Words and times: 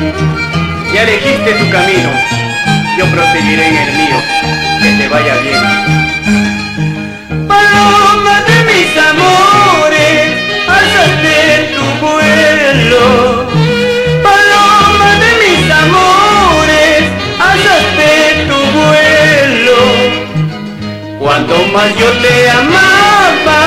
Ya 0.00 1.02
elegiste 1.02 1.52
tu 1.52 1.70
camino, 1.70 2.10
yo 2.96 3.04
proseguiré 3.06 3.68
en 3.68 3.76
el 3.76 3.92
mío. 3.98 4.16
Que 4.82 4.90
te 4.92 5.08
vaya 5.08 5.36
bien. 5.42 5.62
Paloma 7.46 8.42
de 8.48 8.64
mis 8.64 8.96
amores, 8.96 10.22
alzaste 10.66 11.36
tu 11.74 11.84
vuelo. 12.06 13.04
Paloma 14.22 15.10
de 15.22 15.30
mis 15.42 15.70
amores, 15.84 17.00
alzaste 17.38 18.10
tu 18.48 18.58
vuelo. 18.78 19.78
Cuanto 21.18 21.56
más 21.74 21.90
yo 21.98 22.10
te 22.22 22.48
amaba, 22.48 23.60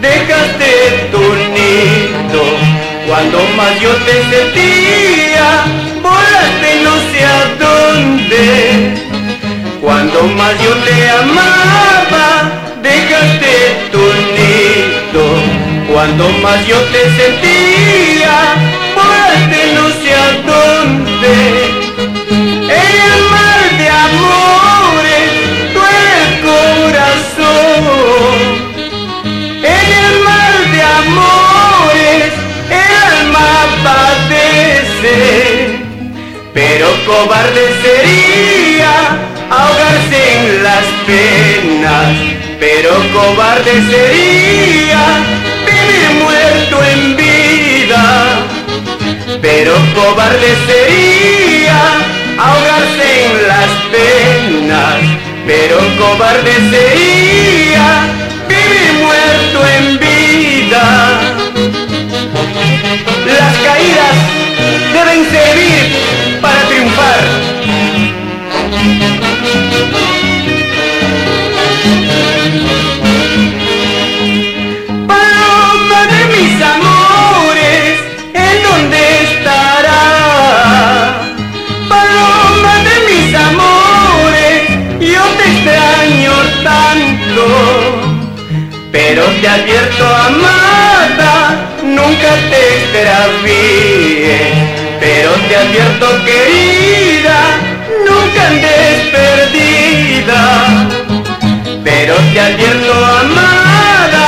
dejaste 0.00 0.70
tu 1.10 1.22
nido. 1.54 2.61
Cuando 3.06 3.38
más 3.56 3.80
yo 3.80 3.90
te 4.06 4.12
sentía, 4.30 5.64
volaste 6.02 6.80
no 6.84 6.94
sé 7.10 7.24
a 7.24 7.44
dónde. 7.62 8.94
Cuando 9.80 10.22
más 10.22 10.54
yo 10.62 10.72
te 10.84 11.10
amaba, 11.10 12.50
dejaste 12.82 13.88
tu 13.90 14.02
nido. 14.36 15.24
Cuando 15.92 16.28
más 16.44 16.66
yo 16.66 16.78
te 16.92 17.02
sentía, 17.16 18.54
volaste 18.94 19.74
no 19.74 19.88
sé 19.88 20.14
a 20.14 20.32
dónde. 20.46 20.61
Cobarde 37.06 37.64
sería 37.82 38.94
ahogarse 39.50 40.20
en 40.36 40.62
las 40.62 40.84
penas. 41.06 42.14
Pero 42.58 42.90
cobarde 43.12 43.72
sería 43.90 45.04
vivir 45.66 46.04
muerto 46.22 46.76
en 46.92 47.16
vida. 47.16 48.04
Pero 49.40 49.74
cobarde 49.94 50.50
sería 50.66 51.80
ahogarse 52.38 53.08
en 53.26 53.48
las 53.48 53.70
penas. 53.94 55.00
Pero 55.46 55.78
cobarde 55.98 56.54
sería 56.70 57.86
vivir 58.48 58.91
Pero 88.92 89.24
te 89.40 89.48
advierto, 89.48 90.04
amada, 90.04 91.32
nunca 91.82 92.30
te 92.50 92.60
extravíes. 92.76 94.52
Pero 95.00 95.30
te 95.48 95.56
advierto, 95.56 96.06
querida, 96.26 97.38
nunca 98.06 98.48
andes 98.48 98.96
perdida. 99.16 100.40
Pero 101.82 102.14
te 102.34 102.40
advierto, 102.40 102.92
amada, 102.92 104.26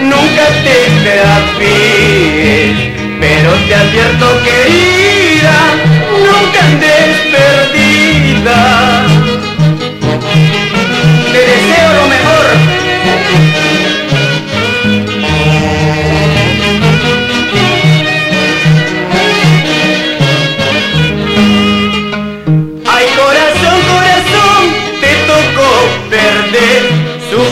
nunca 0.00 0.46
te 0.62 0.72
extravíes. 0.86 1.93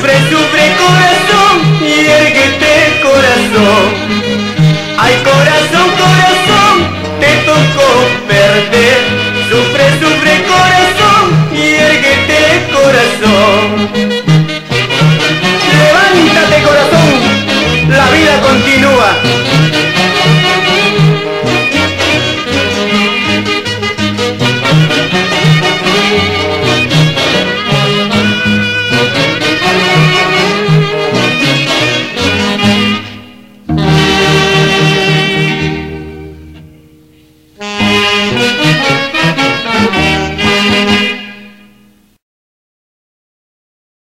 Sufre, 0.02 0.18
sufre 0.30 0.76
corazón, 0.78 1.78
y 1.80 2.08
erguete 2.08 3.00
corazón. 3.02 4.01